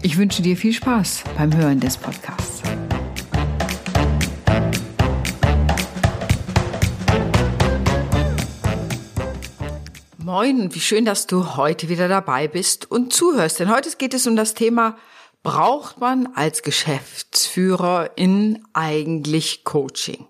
[0.00, 2.62] Ich wünsche dir viel Spaß beim Hören des Podcasts.
[10.18, 13.58] Moin, wie schön, dass du heute wieder dabei bist und zuhörst.
[13.58, 14.96] Denn heute geht es um das Thema,
[15.42, 20.28] braucht man als Geschäftsführer in eigentlich Coaching?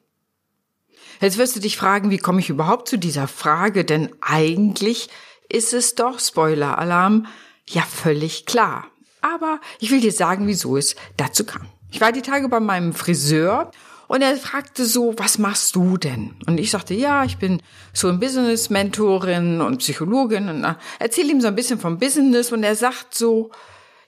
[1.20, 3.84] Jetzt wirst du dich fragen, wie komme ich überhaupt zu dieser Frage?
[3.84, 5.10] Denn eigentlich
[5.50, 7.26] ist es doch, Spoiler-Alarm,
[7.66, 8.86] ja völlig klar.
[9.20, 11.66] Aber ich will dir sagen, wieso es dazu kam.
[11.90, 13.70] Ich war die Tage bei meinem Friseur
[14.08, 16.34] und er fragte so, was machst du denn?
[16.46, 21.48] Und ich sagte, ja, ich bin so ein Business-Mentorin und Psychologin und erzähle ihm so
[21.48, 23.50] ein bisschen vom Business und er sagt so,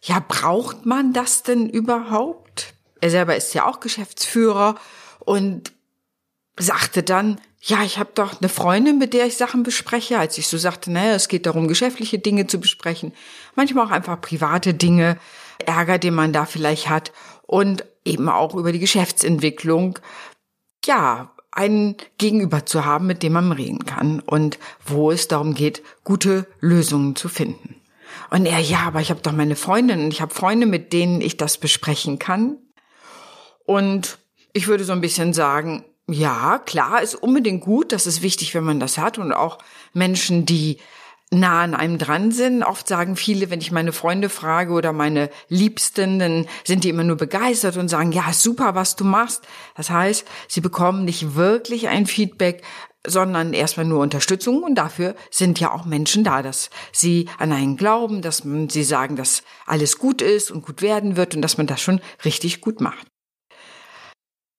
[0.03, 2.73] ja, braucht man das denn überhaupt?
[3.01, 4.77] Er selber ist ja auch Geschäftsführer
[5.21, 5.73] und
[6.59, 10.49] sagte dann, ja, ich habe doch eine Freundin, mit der ich Sachen bespreche, als ich
[10.49, 13.13] so sagte, naja, es geht darum, geschäftliche Dinge zu besprechen,
[13.55, 15.19] manchmal auch einfach private Dinge,
[15.59, 17.13] Ärger, den man da vielleicht hat
[17.43, 19.99] und eben auch über die Geschäftsentwicklung,
[20.87, 25.83] ja, einen Gegenüber zu haben, mit dem man reden kann und wo es darum geht,
[26.05, 27.81] gute Lösungen zu finden.
[28.31, 31.21] Und er, ja, aber ich habe doch meine Freundin und ich habe Freunde, mit denen
[31.21, 32.57] ich das besprechen kann.
[33.67, 34.19] Und
[34.53, 38.65] ich würde so ein bisschen sagen, ja, klar, ist unbedingt gut, das ist wichtig, wenn
[38.65, 39.59] man das hat und auch
[39.93, 40.79] Menschen, die
[41.31, 42.63] nah an einem dran sind.
[42.63, 47.05] Oft sagen viele, wenn ich meine Freunde frage oder meine Liebsten, dann sind die immer
[47.05, 49.47] nur begeistert und sagen, ja, super, was du machst.
[49.77, 52.63] Das heißt, sie bekommen nicht wirklich ein Feedback,
[53.07, 57.77] sondern erstmal nur Unterstützung und dafür sind ja auch Menschen da, dass sie an einen
[57.77, 61.67] glauben, dass sie sagen, dass alles gut ist und gut werden wird und dass man
[61.67, 63.07] das schon richtig gut macht.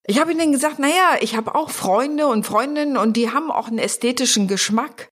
[0.05, 3.67] Ich habe ihnen gesagt, naja, ich habe auch Freunde und Freundinnen und die haben auch
[3.67, 5.09] einen ästhetischen Geschmack.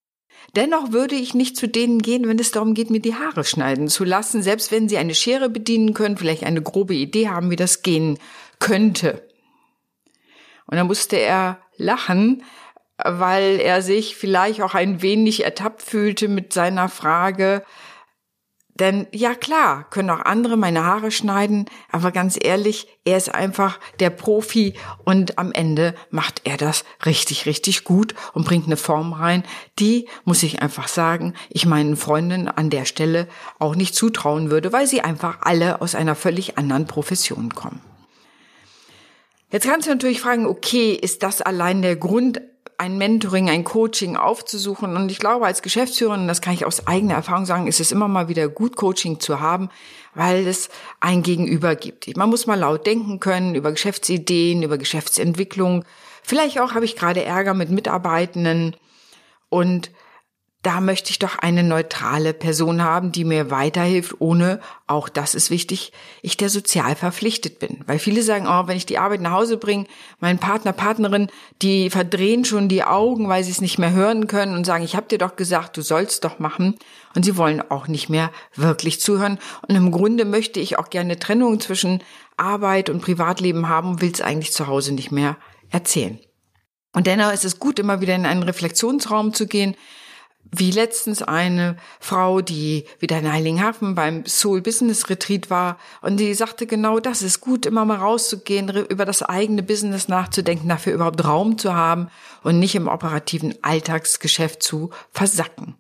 [0.55, 3.88] Dennoch würde ich nicht zu denen gehen, wenn es darum geht, mir die Haare schneiden
[3.88, 7.55] zu lassen, selbst wenn sie eine Schere bedienen können, vielleicht eine grobe Idee haben, wie
[7.55, 8.17] das gehen
[8.57, 9.28] könnte.
[10.66, 12.44] Und dann musste er lachen,
[12.97, 17.63] weil er sich vielleicht auch ein wenig ertappt fühlte mit seiner Frage,
[18.79, 23.79] denn ja klar, können auch andere meine Haare schneiden, aber ganz ehrlich, er ist einfach
[24.00, 24.73] der Profi
[25.03, 29.44] und am Ende macht er das richtig, richtig gut und bringt eine Form rein,
[29.79, 34.72] die, muss ich einfach sagen, ich meinen Freundinnen an der Stelle auch nicht zutrauen würde,
[34.72, 37.81] weil sie einfach alle aus einer völlig anderen Profession kommen.
[39.51, 42.39] Jetzt kannst du natürlich fragen, okay, ist das allein der Grund,
[42.77, 44.95] ein Mentoring, ein Coaching aufzusuchen.
[44.95, 48.07] Und ich glaube, als Geschäftsführerin, das kann ich aus eigener Erfahrung sagen, ist es immer
[48.07, 49.69] mal wieder gut, Coaching zu haben,
[50.15, 50.69] weil es
[51.01, 52.15] ein Gegenüber gibt.
[52.15, 55.83] Man muss mal laut denken können über Geschäftsideen, über Geschäftsentwicklung.
[56.23, 58.77] Vielleicht auch habe ich gerade Ärger mit Mitarbeitenden
[59.49, 59.91] und
[60.62, 65.52] da möchte ich doch eine neutrale Person haben, die mir weiterhilft, ohne, auch das ist
[65.52, 67.81] wichtig, ich der sozial verpflichtet bin.
[67.86, 69.86] Weil viele sagen, oh, wenn ich die Arbeit nach Hause bringe,
[70.20, 71.30] mein Partner, Partnerin,
[71.62, 74.97] die verdrehen schon die Augen, weil sie es nicht mehr hören können und sagen, ich
[74.97, 76.76] habe dir doch gesagt, du sollst doch machen.
[77.16, 79.40] Und sie wollen auch nicht mehr wirklich zuhören.
[79.66, 82.03] Und im Grunde möchte ich auch gerne Trennung zwischen
[82.36, 85.38] Arbeit und Privatleben haben und will es eigentlich zu Hause nicht mehr
[85.70, 86.20] erzählen.
[86.94, 89.76] Und dennoch ist es gut, immer wieder in einen Reflexionsraum zu gehen,
[90.51, 96.33] wie letztens eine Frau, die wieder in Heiligenhafen beim Soul Business Retreat war und die
[96.33, 101.23] sagte genau, das ist gut, immer mal rauszugehen, über das eigene Business nachzudenken, dafür überhaupt
[101.23, 102.09] Raum zu haben
[102.44, 105.75] und nicht im operativen Alltagsgeschäft zu versacken.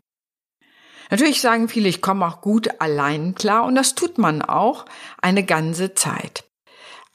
[1.09, 4.85] Natürlich sagen viele, ich komme auch gut allein klar und das tut man auch
[5.19, 6.43] eine ganze Zeit.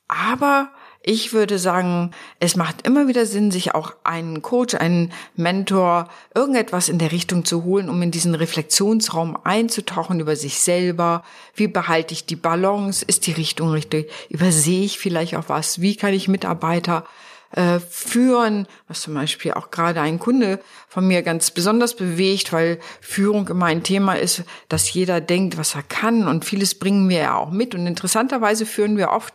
[0.08, 0.70] Aber
[1.06, 6.88] ich würde sagen, es macht immer wieder Sinn, sich auch einen Coach, einen Mentor, irgendetwas
[6.88, 11.22] in der Richtung zu holen, um in diesen Reflexionsraum einzutauchen über sich selber.
[11.54, 13.04] Wie behalte ich die Balance?
[13.06, 14.10] Ist die Richtung richtig?
[14.30, 15.82] Übersehe ich vielleicht auch was?
[15.82, 17.04] Wie kann ich Mitarbeiter
[17.50, 20.58] äh, führen, was zum Beispiel auch gerade ein Kunde
[20.88, 25.74] von mir ganz besonders bewegt, weil Führung immer ein Thema ist, dass jeder denkt, was
[25.74, 27.74] er kann und vieles bringen wir ja auch mit.
[27.74, 29.34] Und interessanterweise führen wir oft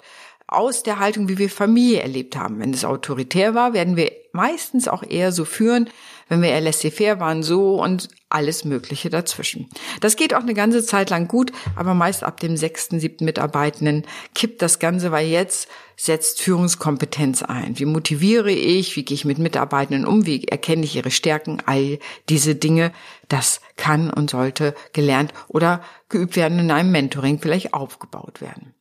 [0.51, 2.59] aus der Haltung, wie wir Familie erlebt haben.
[2.59, 5.89] Wenn es autoritär war, werden wir meistens auch eher so führen,
[6.27, 9.67] wenn wir eher laissez-faire waren, so und alles Mögliche dazwischen.
[10.01, 14.05] Das geht auch eine ganze Zeit lang gut, aber meist ab dem sechsten, siebten Mitarbeitenden
[14.35, 17.77] kippt das Ganze, weil jetzt setzt Führungskompetenz ein.
[17.79, 18.95] Wie motiviere ich?
[18.95, 20.25] Wie gehe ich mit Mitarbeitenden um?
[20.25, 21.61] Wie erkenne ich ihre Stärken?
[21.65, 21.99] All
[22.29, 22.91] diese Dinge,
[23.27, 28.73] das kann und sollte gelernt oder geübt werden in einem Mentoring, vielleicht aufgebaut werden.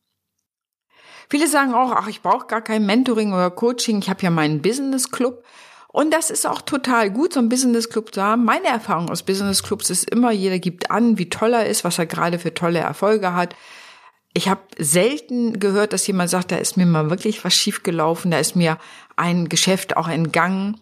[1.29, 4.61] Viele sagen auch, ach, ich brauche gar kein Mentoring oder Coaching, ich habe ja meinen
[4.61, 5.43] Business Club.
[5.91, 8.45] Und das ist auch total gut, so ein Business Club zu haben.
[8.45, 11.97] Meine Erfahrung aus Business Clubs ist immer, jeder gibt an, wie toll er ist, was
[11.97, 13.55] er gerade für tolle Erfolge hat.
[14.33, 18.37] Ich habe selten gehört, dass jemand sagt, da ist mir mal wirklich was schiefgelaufen, da
[18.37, 18.77] ist mir
[19.15, 20.79] ein Geschäft auch entgangen.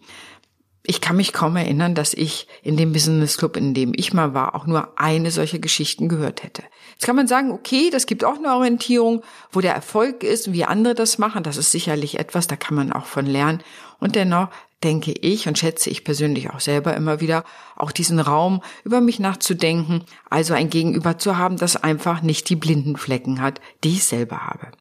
[0.82, 4.34] Ich kann mich kaum erinnern, dass ich in dem Business Club, in dem ich mal
[4.34, 6.62] war, auch nur eine solche Geschichten gehört hätte.
[6.98, 9.22] Jetzt kann man sagen, okay, das gibt auch eine Orientierung,
[9.52, 11.44] wo der Erfolg ist und wie andere das machen.
[11.44, 13.62] Das ist sicherlich etwas, da kann man auch von lernen.
[14.00, 14.48] Und dennoch
[14.82, 17.44] denke ich und schätze ich persönlich auch selber immer wieder,
[17.76, 22.56] auch diesen Raum über mich nachzudenken, also ein Gegenüber zu haben, das einfach nicht die
[22.56, 24.72] blinden Flecken hat, die ich selber habe.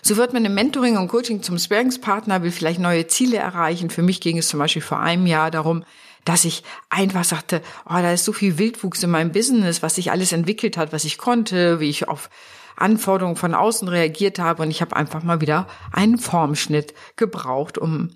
[0.00, 3.90] So wird man im Mentoring und Coaching zum Sparingspartner, will vielleicht neue Ziele erreichen.
[3.90, 5.82] Für mich ging es zum Beispiel vor einem Jahr darum,
[6.24, 10.10] dass ich einfach sagte, oh, da ist so viel Wildwuchs in meinem Business, was sich
[10.10, 12.30] alles entwickelt hat, was ich konnte, wie ich auf
[12.76, 18.10] Anforderungen von außen reagiert habe und ich habe einfach mal wieder einen Formschnitt gebraucht, um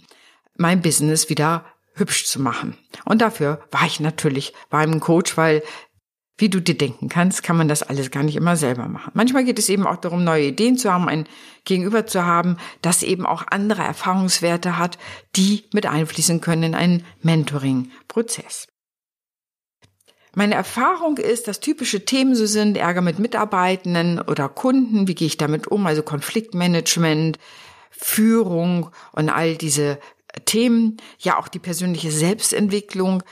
[0.56, 1.64] mein Business wieder
[1.94, 2.76] hübsch zu machen.
[3.04, 5.62] Und dafür war ich natürlich beim Coach, weil
[6.38, 9.10] wie du dir denken kannst, kann man das alles gar nicht immer selber machen.
[9.14, 11.26] Manchmal geht es eben auch darum, neue Ideen zu haben, ein
[11.64, 14.98] Gegenüber zu haben, das eben auch andere Erfahrungswerte hat,
[15.34, 18.68] die mit einfließen können in einen Mentoring-Prozess.
[20.34, 25.26] Meine Erfahrung ist, dass typische Themen so sind, Ärger mit Mitarbeitenden oder Kunden, wie gehe
[25.26, 27.38] ich damit um, also Konfliktmanagement,
[27.90, 29.98] Führung und all diese
[30.44, 33.24] Themen, ja auch die persönliche Selbstentwicklung.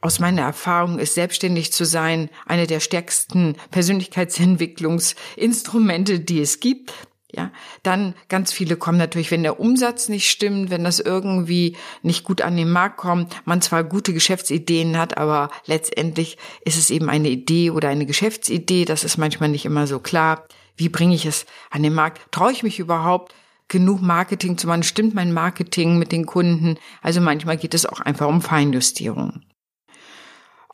[0.00, 6.92] Aus meiner Erfahrung ist selbstständig zu sein eine der stärksten Persönlichkeitsentwicklungsinstrumente, die es gibt.
[7.30, 7.52] Ja,
[7.82, 12.40] dann ganz viele kommen natürlich, wenn der Umsatz nicht stimmt, wenn das irgendwie nicht gut
[12.40, 17.28] an den Markt kommt, man zwar gute Geschäftsideen hat, aber letztendlich ist es eben eine
[17.28, 20.46] Idee oder eine Geschäftsidee, das ist manchmal nicht immer so klar.
[20.76, 22.32] Wie bringe ich es an den Markt?
[22.32, 23.34] Traue ich mich überhaupt?
[23.70, 24.82] genug Marketing zu machen?
[24.82, 26.78] Stimmt mein Marketing mit den Kunden?
[27.02, 29.42] Also manchmal geht es auch einfach um Feinjustierung.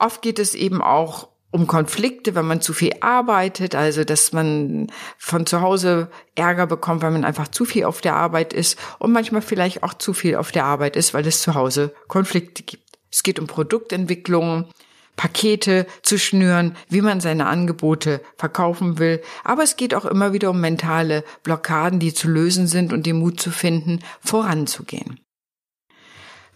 [0.05, 4.89] Oft geht es eben auch um Konflikte, wenn man zu viel arbeitet, also dass man
[5.17, 9.13] von zu Hause Ärger bekommt, weil man einfach zu viel auf der Arbeit ist und
[9.13, 12.99] manchmal vielleicht auch zu viel auf der Arbeit ist, weil es zu Hause Konflikte gibt.
[13.11, 14.69] Es geht um Produktentwicklung,
[15.17, 19.23] Pakete zu schnüren, wie man seine Angebote verkaufen will.
[19.43, 23.21] Aber es geht auch immer wieder um mentale Blockaden, die zu lösen sind und den
[23.21, 25.24] Mut zu finden, voranzugehen.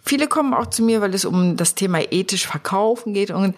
[0.04, 3.54] Viele kommen auch zu mir, weil es um das Thema ethisch Verkaufen geht und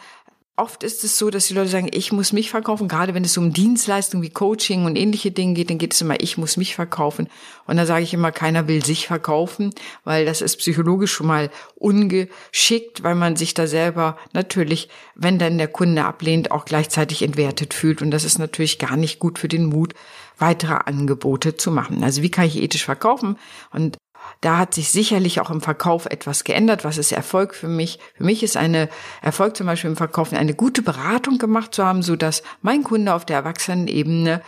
[0.60, 2.86] oft ist es so, dass die Leute sagen, ich muss mich verkaufen.
[2.86, 6.20] Gerade wenn es um Dienstleistungen wie Coaching und ähnliche Dinge geht, dann geht es immer,
[6.20, 7.28] ich muss mich verkaufen.
[7.66, 9.72] Und da sage ich immer, keiner will sich verkaufen,
[10.04, 15.56] weil das ist psychologisch schon mal ungeschickt, weil man sich da selber natürlich, wenn dann
[15.56, 18.02] der Kunde ablehnt, auch gleichzeitig entwertet fühlt.
[18.02, 19.94] Und das ist natürlich gar nicht gut für den Mut,
[20.38, 22.04] weitere Angebote zu machen.
[22.04, 23.38] Also wie kann ich ethisch verkaufen?
[23.72, 23.96] Und
[24.40, 26.84] da hat sich sicherlich auch im Verkauf etwas geändert.
[26.84, 27.98] Was ist Erfolg für mich?
[28.14, 28.88] Für mich ist eine
[29.22, 33.14] Erfolg zum Beispiel im Verkaufen eine gute Beratung gemacht zu haben, so dass mein Kunde
[33.14, 34.42] auf der Erwachsenenebene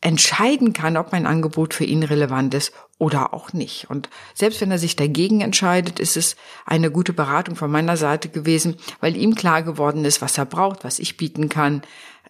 [0.00, 3.90] entscheiden kann, ob mein Angebot für ihn relevant ist oder auch nicht.
[3.90, 8.28] Und selbst wenn er sich dagegen entscheidet, ist es eine gute Beratung von meiner Seite
[8.28, 11.82] gewesen, weil ihm klar geworden ist, was er braucht, was ich bieten kann,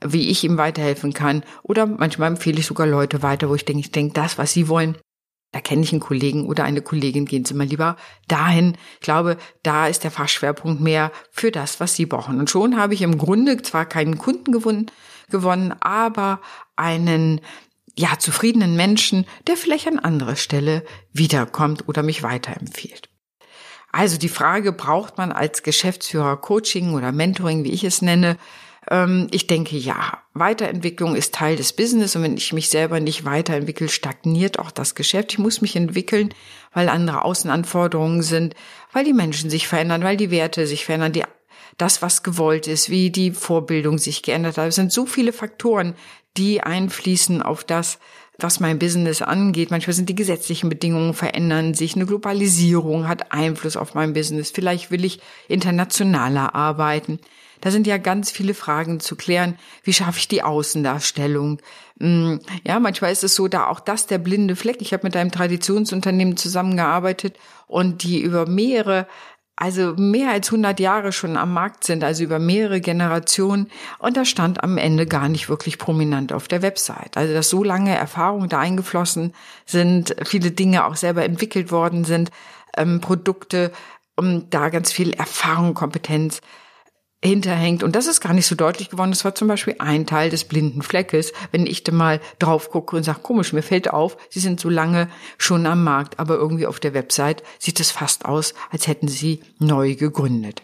[0.04, 1.44] wie ich ihm weiterhelfen kann.
[1.62, 4.68] Oder manchmal empfehle ich sogar Leute weiter, wo ich denke, ich denke, das, was sie
[4.68, 4.96] wollen,
[5.52, 7.96] da kenne ich einen Kollegen oder eine Kollegin, gehen Sie mal lieber
[8.28, 8.76] dahin.
[8.94, 12.38] Ich glaube, da ist der Fachschwerpunkt mehr für das, was Sie brauchen.
[12.38, 14.90] Und schon habe ich im Grunde zwar keinen Kunden gewonnen,
[15.28, 16.40] gewonnen aber
[16.76, 17.40] einen
[17.96, 23.08] ja, zufriedenen Menschen, der vielleicht an anderer Stelle wiederkommt oder mich weiterempfiehlt.
[23.92, 28.36] Also die Frage, braucht man als Geschäftsführer Coaching oder Mentoring, wie ich es nenne,
[29.30, 33.88] ich denke ja, Weiterentwicklung ist Teil des Business und wenn ich mich selber nicht weiterentwickle,
[33.88, 35.32] stagniert auch das Geschäft.
[35.32, 36.34] Ich muss mich entwickeln,
[36.74, 38.56] weil andere Außenanforderungen sind,
[38.92, 41.22] weil die Menschen sich verändern, weil die Werte sich verändern, die
[41.78, 44.68] das, was gewollt ist, wie die Vorbildung sich geändert hat.
[44.68, 45.94] Es sind so viele Faktoren,
[46.36, 48.00] die einfließen auf das,
[48.38, 49.70] was mein Business angeht.
[49.70, 51.94] Manchmal sind die gesetzlichen Bedingungen verändern sich.
[51.94, 54.50] Eine Globalisierung hat Einfluss auf mein Business.
[54.50, 57.20] Vielleicht will ich internationaler arbeiten.
[57.60, 59.58] Da sind ja ganz viele Fragen zu klären.
[59.82, 61.60] Wie schaffe ich die Außendarstellung?
[62.00, 64.80] Hm, ja, manchmal ist es so, da auch das der blinde Fleck.
[64.80, 69.06] Ich habe mit einem Traditionsunternehmen zusammengearbeitet und die über mehrere
[69.60, 73.70] also mehr als 100 Jahre schon am Markt sind, also über mehrere Generationen.
[73.98, 77.18] Und das stand am Ende gar nicht wirklich prominent auf der Website.
[77.18, 79.34] Also dass so lange Erfahrungen da eingeflossen
[79.66, 82.30] sind, viele Dinge auch selber entwickelt worden sind,
[82.74, 83.70] ähm, Produkte,
[84.16, 86.40] um da ganz viel Erfahrung, Kompetenz
[87.22, 87.82] hinterhängt.
[87.82, 89.10] Und das ist gar nicht so deutlich geworden.
[89.10, 92.96] Das war zum Beispiel ein Teil des blinden Fleckes, wenn ich da mal drauf gucke
[92.96, 96.66] und sage, komisch, mir fällt auf, sie sind so lange schon am Markt, aber irgendwie
[96.66, 100.62] auf der Website sieht es fast aus, als hätten sie neu gegründet.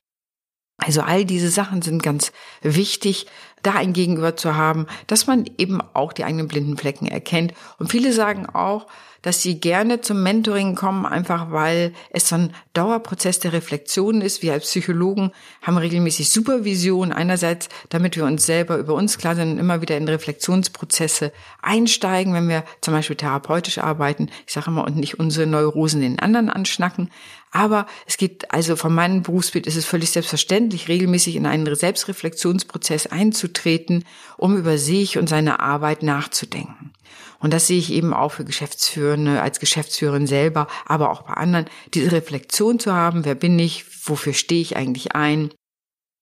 [0.79, 2.33] Also all diese Sachen sind ganz
[2.63, 3.27] wichtig,
[3.63, 7.55] da ein Gegenüber zu haben, dass man eben auch die eigenen blinden Flecken erkennt.
[7.79, 8.87] Und viele sagen auch,
[9.23, 14.43] dass sie gerne zum Mentoring kommen, einfach weil es so ein Dauerprozess der Reflexion ist.
[14.43, 15.33] Wir als Psychologen
[15.63, 19.97] haben regelmäßig Supervision einerseits, damit wir uns selber über uns klar sind und immer wieder
[19.97, 21.33] in Reflexionsprozesse
[21.63, 24.31] einsteigen, wenn wir zum Beispiel therapeutisch arbeiten.
[24.47, 27.11] Ich sage immer, und nicht unsere Neurosen den anderen anschnacken.
[27.57, 33.07] Aber es geht also von meinem Berufsbild ist es völlig selbstverständlich, regelmäßig in einen Selbstreflexionsprozess
[33.07, 34.05] einzutreten,
[34.37, 36.93] um über sich und seine Arbeit nachzudenken.
[37.39, 41.65] Und das sehe ich eben auch für Geschäftsführende, als Geschäftsführerin selber, aber auch bei anderen,
[41.95, 45.51] diese Reflexion zu haben, wer bin ich, wofür stehe ich eigentlich ein,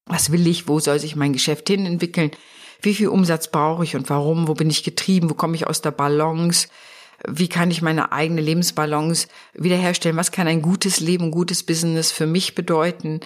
[0.07, 2.31] was will ich, wo soll sich mein Geschäft hin entwickeln,
[2.81, 5.83] wie viel Umsatz brauche ich und warum, wo bin ich getrieben, wo komme ich aus
[5.83, 6.69] der Balance,
[7.29, 12.27] wie kann ich meine eigene Lebensbalance wiederherstellen, was kann ein gutes Leben, gutes Business für
[12.27, 13.21] mich bedeuten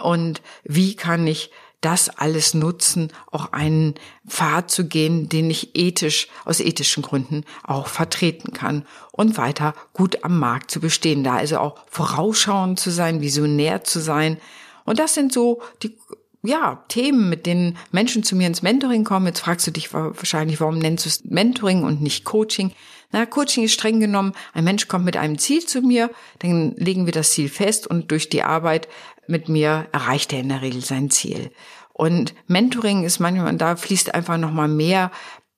[0.00, 1.50] und wie kann ich
[1.82, 3.94] das alles nutzen, auch einen
[4.26, 10.22] Pfad zu gehen, den ich ethisch, aus ethischen Gründen auch vertreten kann und weiter gut
[10.22, 14.38] am Markt zu bestehen, da also auch vorausschauend zu sein, visionär zu sein.
[14.84, 15.98] Und das sind so die
[16.44, 19.26] ja, Themen, mit denen Menschen zu mir ins Mentoring kommen.
[19.26, 22.72] Jetzt fragst du dich wahrscheinlich, warum nennst du es Mentoring und nicht Coaching?
[23.12, 27.06] Na, Coaching ist streng genommen, ein Mensch kommt mit einem Ziel zu mir, dann legen
[27.06, 28.88] wir das Ziel fest und durch die Arbeit
[29.26, 31.50] mit mir erreicht er in der Regel sein Ziel.
[31.92, 35.10] Und Mentoring ist manchmal, da fließt einfach nochmal mehr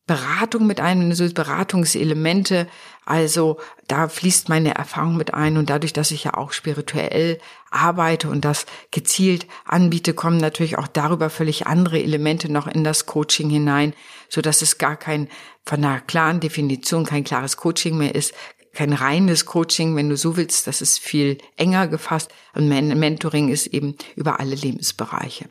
[0.07, 2.69] Beratung mit ein, so Beratungselemente.
[3.07, 3.59] Also
[3.89, 7.39] da fließt meine Erfahrung mit ein und dadurch, dass ich ja auch spirituell
[7.71, 13.07] arbeite und das gezielt anbiete, kommen natürlich auch darüber völlig andere Elemente noch in das
[13.07, 13.95] Coaching hinein,
[14.29, 15.29] so dass es gar kein
[15.65, 18.35] von einer klaren Definition kein klares Coaching mehr ist,
[18.75, 23.69] kein reines Coaching, wenn du so willst, das ist viel enger gefasst und Mentoring ist
[23.69, 25.47] eben über alle Lebensbereiche.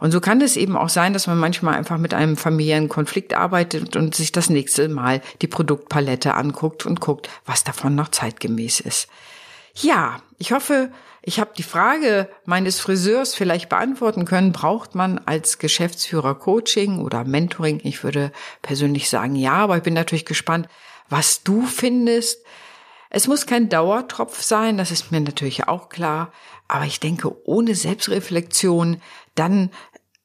[0.00, 3.34] Und so kann es eben auch sein, dass man manchmal einfach mit einem familiären Konflikt
[3.34, 8.80] arbeitet und sich das nächste Mal die Produktpalette anguckt und guckt, was davon noch zeitgemäß
[8.80, 9.08] ist.
[9.74, 10.90] Ja, ich hoffe,
[11.22, 14.52] ich habe die Frage meines Friseurs vielleicht beantworten können.
[14.52, 17.80] Braucht man als Geschäftsführer Coaching oder Mentoring?
[17.82, 20.68] Ich würde persönlich sagen ja, aber ich bin natürlich gespannt,
[21.08, 22.44] was du findest.
[23.08, 26.30] Es muss kein Dauertropf sein, das ist mir natürlich auch klar.
[26.68, 29.00] Aber ich denke, ohne Selbstreflexion,
[29.34, 29.70] dann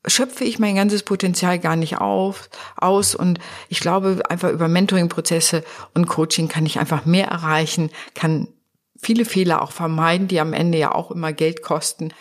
[0.05, 5.63] schöpfe ich mein ganzes Potenzial gar nicht auf, aus und ich glaube einfach über Mentoring-Prozesse
[5.93, 8.47] und Coaching kann ich einfach mehr erreichen, kann
[8.97, 12.13] viele Fehler auch vermeiden, die am Ende ja auch immer Geld kosten,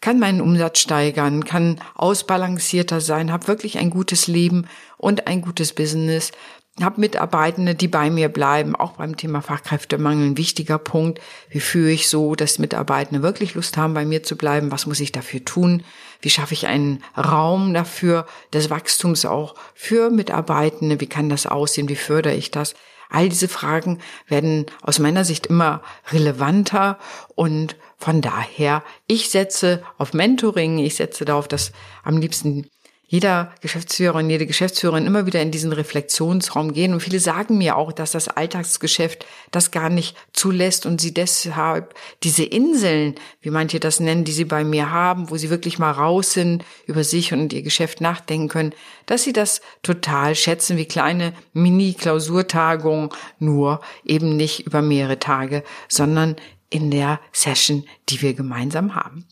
[0.00, 5.74] kann meinen Umsatz steigern, kann ausbalancierter sein, habe wirklich ein gutes Leben und ein gutes
[5.74, 6.32] Business,
[6.80, 11.20] habe Mitarbeitende, die bei mir bleiben, auch beim Thema Fachkräftemangel ein wichtiger Punkt.
[11.48, 14.70] Wie führe ich so, dass Mitarbeitende wirklich Lust haben, bei mir zu bleiben?
[14.70, 15.84] Was muss ich dafür tun?
[16.20, 21.00] Wie schaffe ich einen Raum dafür, des Wachstums auch für Mitarbeitende?
[21.00, 21.88] Wie kann das aussehen?
[21.88, 22.74] Wie fördere ich das?
[23.08, 26.98] All diese Fragen werden aus meiner Sicht immer relevanter
[27.34, 32.68] und von daher, ich setze auf Mentoring, ich setze darauf, dass am liebsten
[33.08, 36.92] jeder Geschäftsführer und jede Geschäftsführerin immer wieder in diesen Reflexionsraum gehen.
[36.92, 41.94] Und viele sagen mir auch, dass das Alltagsgeschäft das gar nicht zulässt und sie deshalb
[42.24, 45.92] diese Inseln, wie manche das nennen, die sie bei mir haben, wo sie wirklich mal
[45.92, 48.72] raus sind, über sich und ihr Geschäft nachdenken können,
[49.06, 56.34] dass sie das total schätzen, wie kleine Mini-Klausurtagungen, nur eben nicht über mehrere Tage, sondern
[56.70, 59.26] in der Session, die wir gemeinsam haben.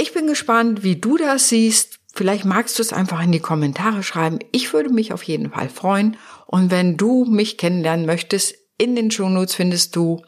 [0.00, 1.98] Ich bin gespannt, wie du das siehst.
[2.14, 4.38] Vielleicht magst du es einfach in die Kommentare schreiben.
[4.52, 6.16] Ich würde mich auf jeden Fall freuen.
[6.46, 10.22] Und wenn du mich kennenlernen möchtest, in den Shownotes findest du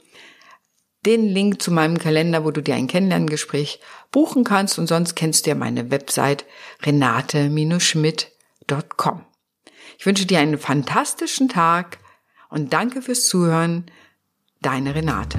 [1.06, 3.78] den Link zu meinem Kalender, wo du dir ein Kennenlerngespräch
[4.10, 4.76] buchen kannst.
[4.78, 6.46] Und sonst kennst du ja meine Website
[6.84, 9.24] renate-schmidt.com.
[9.98, 12.00] Ich wünsche dir einen fantastischen Tag
[12.48, 13.88] und danke fürs Zuhören.
[14.62, 15.38] Deine Renate.